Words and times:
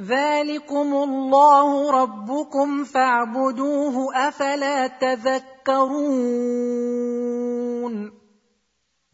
ذلكم 0.00 0.94
الله 0.94 1.90
ربكم 1.90 2.84
فاعبدوه 2.84 4.28
افلا 4.28 4.86
تذكرون 4.86 6.12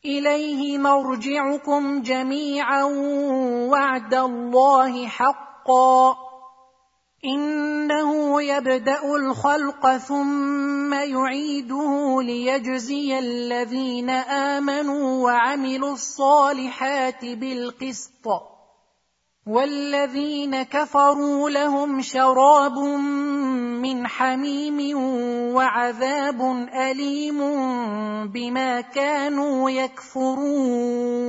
اليه 0.04 0.78
مرجعكم 0.78 2.02
جميعا 2.02 2.84
وعد 3.70 4.14
الله 4.14 5.06
حقا 5.06 6.16
انه 7.24 8.42
يبدا 8.42 9.14
الخلق 9.16 9.96
ثم 9.96 10.92
يعيده 10.92 12.22
ليجزي 12.22 13.18
الذين 13.18 14.10
امنوا 14.10 15.24
وعملوا 15.24 15.92
الصالحات 15.92 17.24
بالقسط 17.24 18.57
والذين 19.48 20.62
كفروا 20.62 21.50
لهم 21.50 22.00
شراب 22.00 22.78
من 23.80 24.06
حميم 24.06 24.98
وعذاب 25.54 26.40
اليم 26.74 27.38
بما 28.28 28.80
كانوا 28.80 29.70
يكفرون 29.70 31.28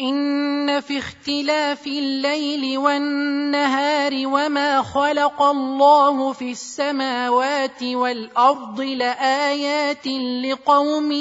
إن 0.00 0.80
في 0.80 0.98
اختلاف 0.98 1.86
الليل 1.86 2.78
والنهار 2.78 4.12
وما 4.14 4.82
خلق 4.82 5.42
الله 5.42 6.32
في 6.32 6.50
السماوات 6.50 7.82
والأرض 7.82 8.80
لآيات 8.80 10.06
لقوم 10.44 11.12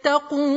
يتقون. 0.00 0.56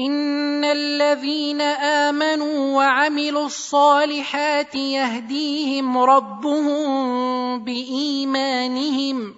ان 0.00 0.64
الذين 0.64 1.60
امنوا 1.60 2.76
وعملوا 2.76 3.46
الصالحات 3.46 4.74
يهديهم 4.74 5.98
ربهم 5.98 7.64
بايمانهم 7.64 9.34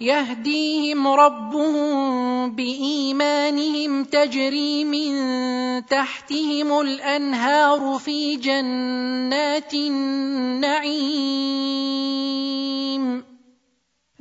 يهديهم 0.00 1.06
ربهم 1.06 2.50
بايمانهم 2.54 4.04
تجري 4.04 4.84
من 4.84 5.12
تحتهم 5.86 6.80
الانهار 6.80 7.98
في 7.98 8.36
جنات 8.36 9.74
النعيم 9.74 11.42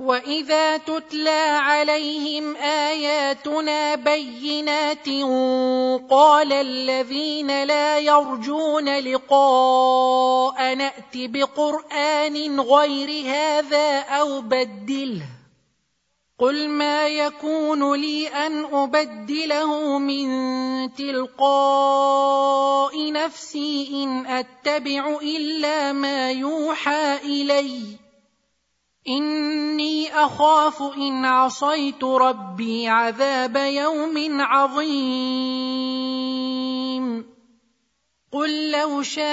واذا 0.00 0.76
تتلى 0.76 1.40
عليهم 1.60 2.56
اياتنا 2.56 3.94
بينات 3.94 5.08
قال 6.10 6.52
الذين 6.52 7.64
لا 7.64 7.98
يرجون 7.98 8.98
لقاء 8.98 10.74
نات 10.74 11.14
بقران 11.14 12.60
غير 12.60 13.26
هذا 13.26 13.98
أو 14.00 14.40
بدله 14.40 15.22
قل 16.38 16.68
ما 16.68 17.08
يكون 17.08 18.00
لي 18.00 18.28
ان 18.28 18.64
ابدله 18.64 19.98
من 19.98 20.28
تلقاء 20.94 22.32
نفسي 23.12 23.90
ان 24.04 24.26
اتبع 24.26 25.18
الا 25.22 25.92
ما 25.92 26.30
يوحى 26.30 27.16
الي 27.24 27.99
إني 29.08 30.14
أخاف 30.14 30.82
إن 30.82 31.24
عصيت 31.24 32.04
ربي 32.04 32.88
عذاب 32.88 33.56
يوم 33.56 34.40
عظيم. 34.40 35.30
قل 38.32 38.70
لو 38.70 39.02
شاء 39.02 39.30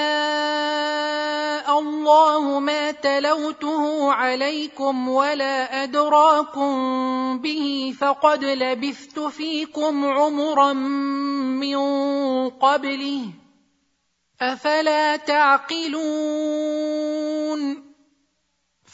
الله 1.78 2.60
ما 2.60 2.90
تلوته 2.90 4.12
عليكم 4.12 5.08
ولا 5.08 5.82
أدراكم 5.82 6.72
به 7.38 7.94
فقد 8.00 8.44
لبثت 8.44 9.20
فيكم 9.20 10.04
عمرا 10.04 10.72
من 10.72 11.78
قبله. 12.48 13.24
أفلا 14.40 15.16
تعقلون؟ 15.16 16.48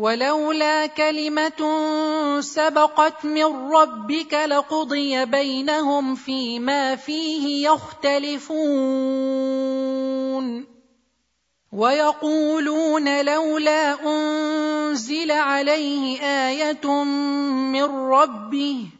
ولولا 0.00 0.86
كلمة 0.86 1.60
سبقت 2.40 3.24
من 3.24 3.72
ربك 3.72 4.34
لقضي 4.34 5.24
بينهم 5.24 6.14
فيما 6.14 6.96
فيه 6.96 7.68
يختلفون. 7.68 8.60
ويقولون 11.72 13.24
لولا 13.24 14.06
أنزل 14.06 15.30
عليه 15.30 16.20
آية 16.22 17.04
من 17.72 17.84
ربه 17.84 18.99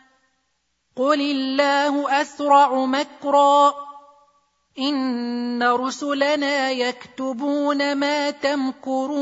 قل 1.01 1.21
الله 1.21 2.21
اسرع 2.21 2.85
مكرا 2.85 3.73
ان 4.79 5.63
رسلنا 5.63 6.71
يكتبون 6.71 7.95
ما 7.95 8.29
تمكرون 8.29 9.21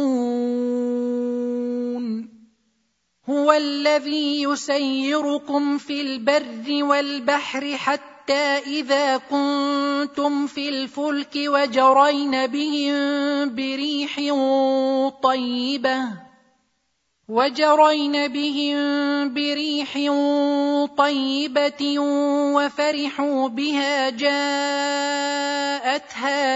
هو 3.29 3.51
الذي 3.51 4.43
يسيركم 4.43 5.77
في 5.77 6.01
البر 6.01 6.83
والبحر 6.83 7.77
حتى 7.77 8.57
اذا 8.57 9.17
كنتم 9.17 10.47
في 10.47 10.69
الفلك 10.69 11.35
وجرين 11.35 12.47
بهم 12.47 13.55
بريح 13.55 14.15
طيبه 15.23 16.28
وجرين 17.29 18.27
بهم 18.27 18.79
بريح 19.33 19.93
طيبة 20.97 21.99
وفرحوا 22.55 23.49
بها 23.49 24.09
جاءتها 24.09 24.31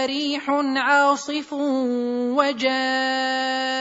ريح 0.06 0.50
عاصف 0.76 1.52
وجاءهم 2.34 3.72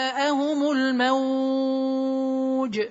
الموج 0.72 2.82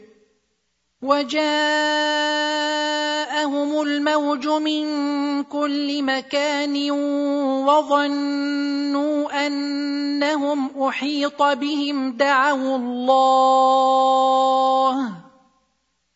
وجاءهم 3.32 3.80
الموج 3.80 4.46
من 4.46 4.84
كل 5.44 6.02
مكان 6.02 6.90
وظنوا 7.64 9.46
أنهم 9.46 10.70
أحيط 10.82 11.42
بهم 11.42 12.12
دعوا 12.12 12.76
الله 12.76 13.22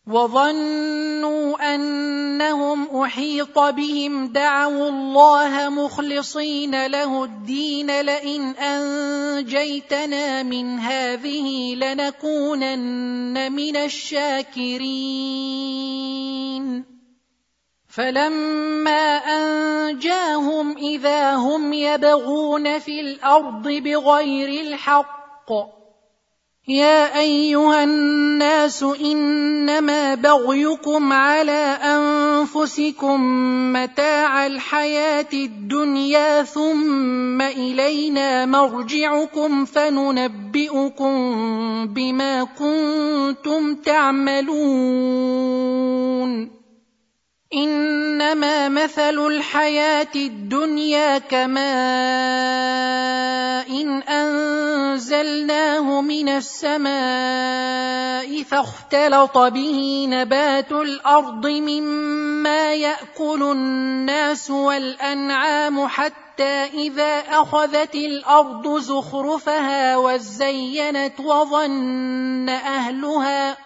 وظنوا 0.06 1.74
أنهم 1.74 3.02
أحيط 3.02 3.58
بهم 3.58 4.26
دعوا 4.26 4.88
الله 4.88 5.68
مخلصين 5.68 6.86
له 6.86 7.24
الدين 7.24 8.00
لئن 8.00 8.42
أنجيتنا 8.50 10.42
من 10.42 10.78
هذه 10.78 11.74
لنكونن 11.74 13.52
من 13.52 13.76
الشاكرين 13.76 14.96
فلما 17.96 19.16
انجاهم 19.16 20.76
اذا 20.76 21.34
هم 21.34 21.72
يبغون 21.72 22.78
في 22.78 23.00
الأرض 23.00 23.68
بغير 23.68 24.66
الحق 24.66 25.52
يا 26.68 27.18
ايها 27.18 27.84
الناس 27.84 28.82
انما 28.82 30.14
بغيكم 30.14 31.12
على 31.12 31.78
انفسكم 31.82 33.20
متاع 33.72 34.46
الحياة 34.46 35.32
الدنيا 35.32 36.42
ثم 36.42 37.42
الينا 37.42 38.46
مرجعكم 38.46 39.64
فننبئكم 39.64 41.14
بما 41.86 42.44
كنتم 42.44 43.74
تعملون 43.74 45.36
إنما 47.54 48.68
مثل 48.68 49.26
الحياة 49.26 50.08
الدنيا 50.16 51.18
كماء 51.18 51.66
إن 53.70 54.02
أنزلناه 54.02 56.00
من 56.00 56.28
السماء 56.28 56.96
فاختلط 58.42 59.38
به 59.38 60.06
نبات 60.10 60.72
الأرض 60.72 61.46
مما 61.46 62.74
يأكل 62.74 63.42
الناس 63.42 64.50
والأنعام 64.50 65.86
حتى 65.88 66.64
إذا 66.74 67.18
أخذت 67.18 67.94
الأرض 67.94 68.78
زخرفها 68.78 69.96
وزينت 69.96 71.20
وظن 71.20 72.48
أهلها 72.48 73.65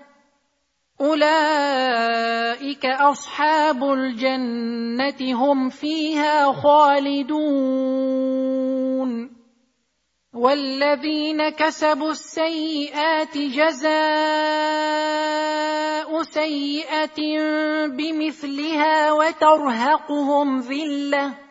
أولئك 1.01 2.85
أصحاب 2.85 3.83
الجنة 3.83 5.33
هم 5.33 5.69
فيها 5.69 6.53
خالدون. 6.53 7.41
والذين 10.33 11.49
كسبوا 11.49 12.11
السيئات 12.11 13.37
جزاء 13.37 13.91
سيئة 16.23 17.19
بمثلها 17.87 19.11
وترهقهم 19.11 20.59
ذلة. 20.59 21.50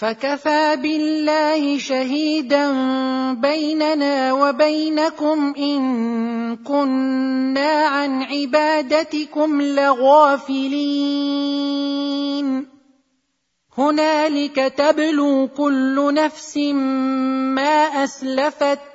فكفى 0.00 0.76
بالله 0.76 1.78
شهيدا 1.78 2.72
بيننا 3.32 4.32
وبينكم 4.32 5.54
إن 5.58 6.56
كنا 6.56 7.70
عن 7.70 8.22
عبادتكم 8.22 9.62
لغافلين. 9.62 10.70
هنالك 13.78 14.56
تبلو 14.76 15.48
كل 15.56 16.14
نفس 16.14 16.56
ما 17.56 18.04
أسلفت 18.04 18.89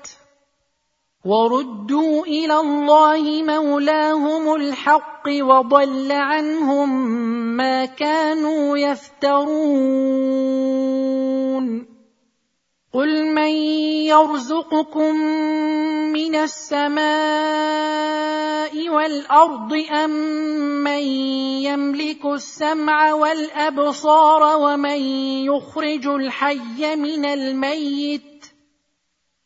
وردوا 1.25 2.25
إلى 2.25 2.59
الله 2.59 3.43
مولاهم 3.43 4.55
الحق 4.55 5.25
وضل 5.27 6.11
عنهم 6.11 6.89
ما 7.57 7.85
كانوا 7.85 8.77
يفترون. 8.77 10.45
قل 12.93 13.25
من 13.25 13.51
يرزقكم 14.07 15.15
من 16.13 16.35
السماء 16.35 17.05
والأرض 18.89 19.73
أم 19.91 20.11
من 20.83 21.03
يملك 21.67 22.25
السمع 22.25 23.13
والأبصار 23.13 24.57
ومن 24.57 24.99
يخرج 25.49 26.07
الحي 26.07 26.95
من 26.95 27.25
الميت 27.25 28.34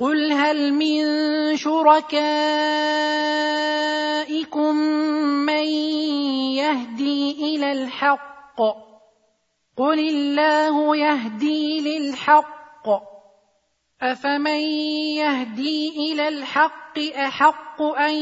قل 0.00 0.32
هل 0.32 0.72
من 0.72 1.06
شركائكم 1.56 2.36
من 5.46 5.64
يهدي 6.60 7.30
إلى 7.56 7.72
الحق؟ 7.72 8.60
قل 9.76 9.98
الله 9.98 10.96
يهدي 10.96 11.80
للحق. 11.80 12.56
افمن 14.02 14.60
يهدي 15.16 16.12
إلى 16.12 16.28
الحق 16.28 16.98
احق 16.98 17.82
ان 17.82 18.14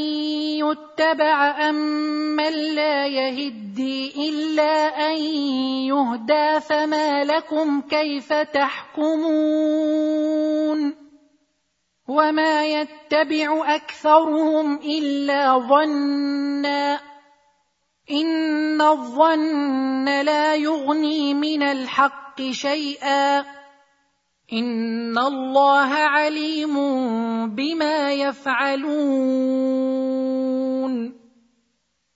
يتبع 0.62 1.68
امن 1.68 2.14
أم 2.40 2.40
لا 2.74 3.06
يهدي 3.06 4.28
الا 4.28 5.10
ان 5.10 5.16
يهدى 5.90 6.60
فما 6.60 7.24
لكم 7.24 7.80
كيف 7.80 8.32
تحكمون 8.32 9.64
وما 12.08 12.66
يتبع 12.66 13.74
اكثرهم 13.74 14.76
الا 14.76 15.58
ظنا 15.58 17.00
ان 18.10 18.80
الظن 18.80 20.04
لا 20.04 20.54
يغني 20.54 21.34
من 21.34 21.62
الحق 21.62 22.42
شيئا 22.50 23.40
ان 24.52 25.18
الله 25.18 25.94
عليم 25.94 26.74
بما 27.54 28.12
يفعلون 28.12 29.64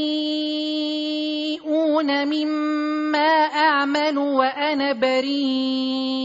مما 2.29 3.31
اعمل 3.45 4.19
وأنا 4.19 4.93
بريء 4.93 6.23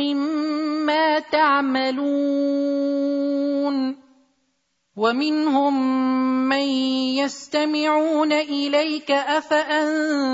مما 0.00 1.18
تعملون 1.18 2.24
ومنهم 4.96 5.74
من 6.48 6.66
يستمعون 7.20 8.32
اليك 8.32 9.10
افانت 9.10 10.33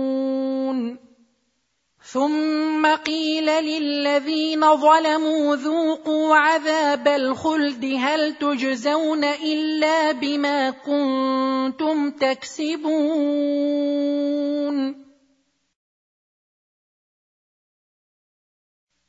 ثم 2.13 2.85
قيل 2.85 3.45
للذين 3.45 4.75
ظلموا 4.75 5.55
ذوقوا 5.55 6.35
عذاب 6.35 7.07
الخلد 7.07 7.85
هل 7.99 8.33
تجزون 8.33 9.23
إلا 9.23 10.11
بما 10.11 10.69
كنتم 10.69 12.11
تكسبون 12.11 12.91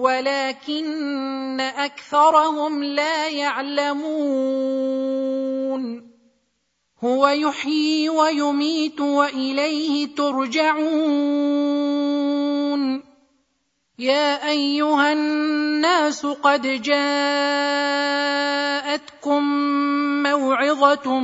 ولكن 0.00 1.60
أكثرهم 1.60 2.84
لا 2.84 3.28
يعلمون. 3.28 4.16
هو 7.04 7.28
يحيي 7.28 8.08
ويميت 8.08 9.00
وإليه 9.00 10.14
ترجعون. 10.14 11.56
يا 13.98 14.48
أيها 14.48 15.12
الناس 15.12 16.26
قد 16.26 16.82
جاءتكم 16.82 17.46
موعظة 20.30 21.18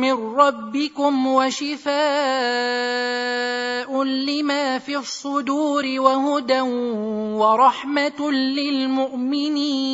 من 0.00 0.12
ربكم 0.12 1.26
وشفاء 1.26 1.92
لما 4.04 4.78
في 4.78 4.96
الصدور 4.96 5.84
وهدى 5.98 6.60
ورحمة 7.40 8.30
للمؤمنين. 8.30 9.92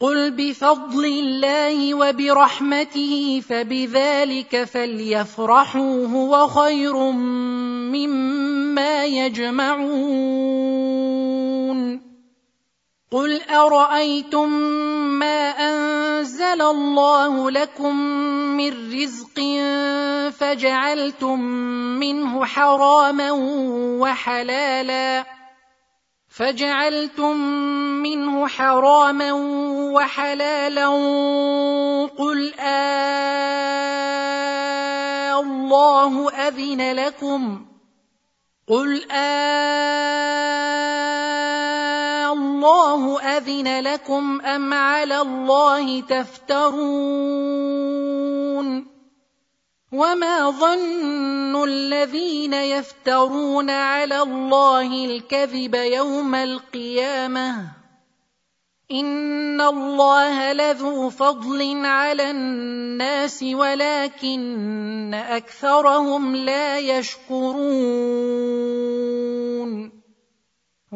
قل 0.00 0.30
بفضل 0.30 1.04
الله 1.04 1.94
وبرحمته 1.94 3.42
فبذلك 3.48 4.64
فليفرحوا 4.64 6.06
هو 6.06 6.48
خير 6.48 6.96
مما 7.92 9.04
يجمعون. 9.04 10.46
قل 13.10 13.42
ارايتم 13.42 14.48
ما 15.18 15.50
انزل 15.50 16.62
الله 16.62 17.50
لكم 17.50 17.96
من 18.56 18.92
رزق 18.92 19.40
فجعلتم 20.38 21.40
منه 22.00 22.44
حراما 22.44 23.30
وحلالا 24.00 25.24
فجعلتم 26.28 27.36
منه 28.02 28.48
حراما 28.48 29.32
وحلالا 29.92 30.86
قل 32.18 32.54
آه 32.60 33.36
الله 35.40 36.30
أذن 36.30 36.92
لكم 36.92 37.66
قل 38.68 39.10
آه 39.10 40.46
الله 42.66 43.20
أذن 43.20 43.80
لكم 43.80 44.40
أم 44.40 44.74
على 44.74 45.20
الله 45.20 46.00
تفترون 46.00 46.76
وما 49.92 50.50
ظن 50.50 51.64
الذين 51.64 52.54
يفترون 52.54 53.70
على 53.70 54.22
الله 54.22 55.04
الكذب 55.04 55.74
يوم 55.74 56.34
القيامة 56.34 57.68
إن 58.90 59.60
الله 59.60 60.52
لذو 60.52 61.10
فضل 61.10 61.86
على 61.86 62.30
الناس 62.30 63.42
ولكن 63.42 65.14
أكثرهم 65.14 66.36
لا 66.36 66.78
يشكرون 66.78 68.36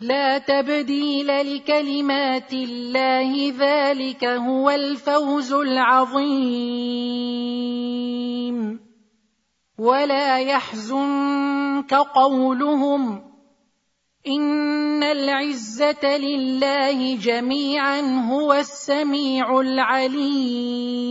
لا 0.00 0.38
تبديل 0.38 1.26
لكلمات 1.26 2.52
الله 2.52 3.52
ذلك 3.58 4.24
هو 4.24 4.70
الفوز 4.70 5.52
العظيم. 5.52 6.80
ولا 9.78 10.38
يحزنك 10.38 11.94
قولهم 11.94 13.22
إن 14.26 15.02
العزة 15.02 16.16
لله 16.16 17.16
جميعا 17.16 18.00
هو 18.30 18.52
السميع 18.52 19.60
العليم. 19.60 21.10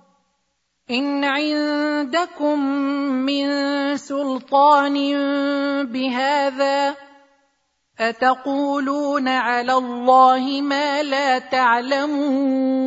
إن 0.91 1.23
عندكم 1.23 2.59
من 3.25 3.47
سلطان 3.97 4.95
بهذا 5.85 6.95
أتقولون 7.99 9.27
على 9.27 9.73
الله 9.73 10.61
ما 10.61 11.03
لا 11.03 11.39
تعلمون 11.39 12.81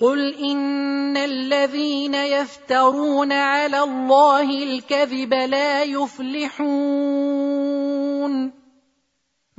قل 0.00 0.34
إن 0.34 1.16
الذين 1.16 2.14
يفترون 2.14 3.32
على 3.32 3.82
الله 3.82 4.62
الكذب 4.62 5.34
لا 5.34 5.82
يفلحون 5.82 7.42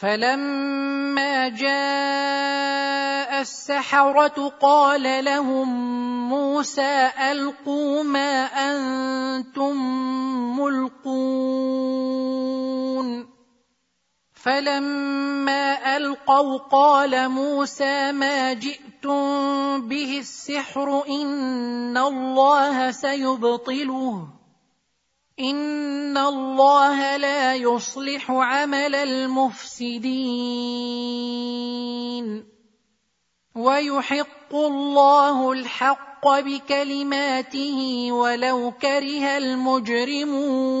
فلما 0.00 1.48
جاء 1.48 3.40
السحره 3.40 4.52
قال 4.60 5.24
لهم 5.24 5.68
موسى 6.28 7.10
القوا 7.30 8.02
ما 8.02 8.44
أنتم 8.44 9.76
ملقون 10.60 11.90
فلما 14.32 15.96
القوا 15.96 16.58
قال 16.58 17.28
موسى 17.28 18.12
ما 18.12 18.52
جئتم 18.52 19.88
به 19.88 20.18
السحر 20.18 21.04
ان 21.08 21.96
الله 21.96 22.90
سيبطله 22.90 24.39
ان 25.40 26.18
الله 26.18 27.16
لا 27.16 27.54
يصلح 27.54 28.30
عمل 28.30 28.94
المفسدين 28.94 30.10
ويحق 33.56 34.54
الله 34.54 35.52
الحق 35.52 36.28
بكلماته 36.40 38.08
ولو 38.12 38.72
كره 38.82 39.36
المجرمون 39.38 40.80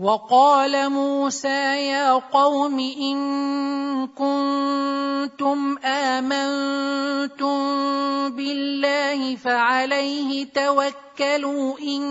وقال 0.00 0.90
موسى 0.90 1.88
يا 1.92 2.12
قوم 2.32 2.78
إن 2.80 3.18
كنتم 4.16 5.78
آمنتم 5.84 7.58
بالله 8.36 9.36
فعليه 9.36 10.46
توكلوا 10.54 11.78
إن 11.78 12.02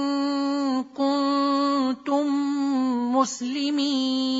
كنتم 0.83 2.25
مسلمين. 3.15 4.39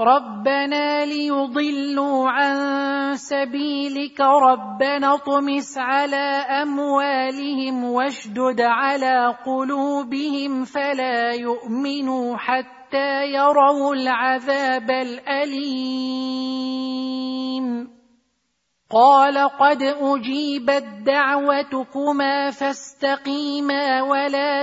ربنا 0.00 1.04
ليضلوا 1.04 2.30
عن 2.30 3.16
سبيلك 3.16 4.20
ربنا 4.20 5.14
اطمس 5.14 5.78
على 5.78 6.44
اموالهم 6.62 7.84
واشدد 7.84 8.60
على 8.60 9.36
قلوبهم 9.46 10.64
فلا 10.64 11.32
يؤمنوا 11.32 12.36
حتى 12.36 13.26
يروا 13.26 13.94
العذاب 13.94 14.90
الاليم 14.90 16.40
قال 18.90 19.48
قد 19.48 19.82
اجيبت 19.82 20.84
دعوتكما 21.06 22.50
فاستقيما 22.50 24.02
ولا 24.02 24.62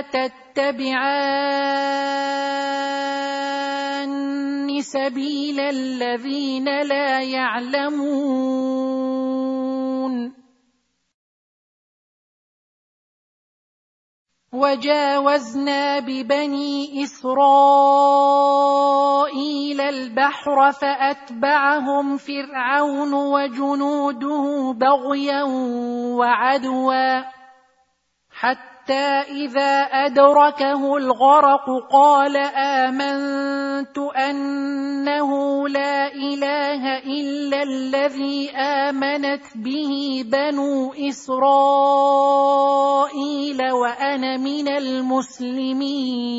تتبعان 4.08 4.80
سبيل 4.82 5.60
الذين 5.60 6.64
لا 6.64 7.22
يعلمون. 7.22 7.98
وجاوزنا 14.52 15.98
ببني 15.98 17.02
إسرائيل 17.04 17.40
البحر 19.80 20.72
فأتبعهم 20.72 22.16
فرعون 22.16 23.14
وجنوده 23.14 24.72
بغيا 24.72 25.42
وعدوا 26.16 27.22
حتى 28.30 28.77
إذا 28.90 29.82
أدركه 29.92 30.96
الغرق 30.96 31.66
قال 31.92 32.36
آمنت 32.56 33.98
أنه 33.98 35.30
لا 35.68 36.14
إله 36.14 36.98
إلا 36.98 37.62
الذي 37.62 38.50
آمنت 38.50 39.44
به 39.56 40.24
بنو 40.26 40.92
إسرائيل 40.94 41.30
وأنا 43.72 44.36
من 44.36 44.68
المسلمين. 44.68 46.38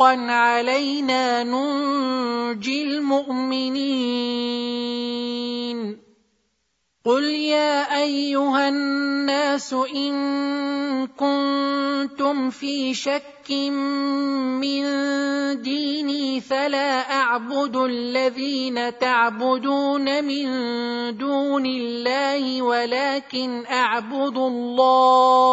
حقا 0.00 0.16
علينا 0.32 1.44
ننجي 1.44 2.82
المؤمنين. 2.82 3.80
قل 7.04 7.24
يا 7.24 8.02
أيها 8.02 8.68
الناس 8.68 9.72
إن 9.72 11.06
كنتم 11.06 12.50
في 12.50 12.94
شك 12.94 13.50
من 14.60 14.82
ديني 15.62 16.40
فلا 16.40 17.12
أعبد 17.12 17.76
الذين 17.76 18.98
تعبدون 18.98 20.24
من 20.24 20.46
دون 21.16 21.66
الله 21.66 22.62
ولكن 22.62 23.66
أعبد 23.66 24.36
الله. 24.36 25.50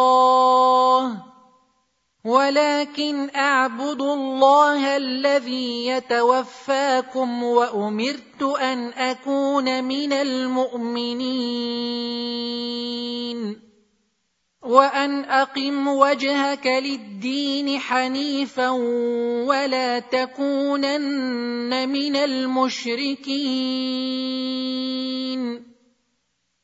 ولكن 2.28 3.30
أعبد 3.36 4.00
الله 4.00 4.96
الذي 4.96 5.86
يتوفاكم 5.86 7.42
وأمرت 7.42 8.42
أن 8.42 8.88
أكون 8.88 9.84
من 9.84 10.12
المؤمنين. 10.12 11.48
وأن 14.62 15.24
أقم 15.24 15.88
وجهك 15.88 16.66
للدين 16.66 17.78
حنيفا 17.78 18.68
ولا 19.48 19.98
تكونن 19.98 21.88
من 21.88 22.16
المشركين. 22.16 23.28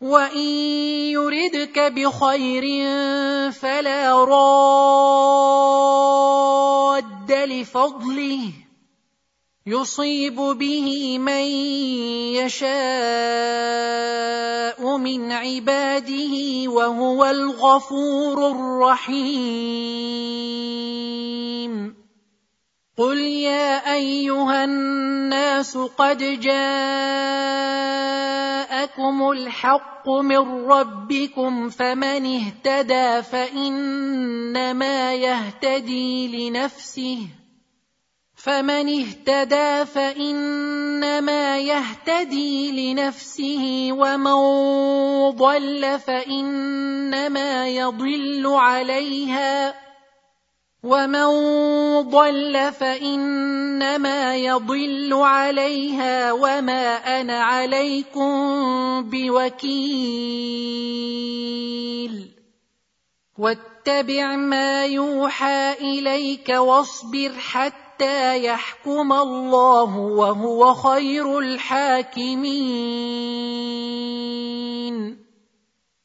وان 0.00 0.38
يردك 1.16 1.78
بخير 1.78 2.62
فلا 3.52 4.24
راد 4.24 4.86
لفضله 7.32 8.52
يصيب 9.66 10.36
به 10.36 11.18
من 11.18 11.44
يشاء 12.36 12.66
من 14.96 15.32
عباده 15.32 16.34
وهو 16.70 17.24
الغفور 17.24 18.50
الرحيم 18.50 20.06
قل 22.98 23.18
يا 23.18 23.94
ايها 23.94 24.64
الناس 24.64 25.76
قد 25.76 26.18
جاءكم 26.40 26.80
الحق 29.30 30.08
من 30.08 30.64
ربكم 30.64 31.68
فمن 31.68 32.26
اهتدى 32.36 33.22
فانما 33.22 35.14
يهتدي 35.14 36.48
لنفسه 36.48 37.18
فمن 38.34 38.88
اهتدى 39.00 39.84
فانما 39.84 41.58
يهتدي 41.58 42.92
لنفسه 42.94 43.88
ومن 43.92 44.40
ضل 45.30 45.98
فانما 46.00 47.68
يضل 47.68 48.46
عليها 48.46 49.85
ومن 50.86 51.26
ضل 52.10 52.72
فانما 52.72 54.36
يضل 54.36 55.12
عليها 55.12 56.32
وما 56.32 56.96
أنا 57.20 57.42
عليكم 57.42 58.30
بوكيل 59.10 60.36
واتبع 63.38 64.36
ما 64.36 64.84
يوحى 64.84 65.72
اليك 65.72 66.48
واصبر 66.48 67.32
حتى 67.38 68.44
يحكم 68.44 69.12
الله 69.12 69.96
وهو 69.98 70.74
خير 70.74 71.38
الحاكمين 71.38 72.46